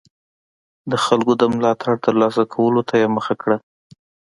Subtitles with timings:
[0.91, 3.57] د خلکو د ملاتړ ترلاسه کولو ته یې مخه کړه.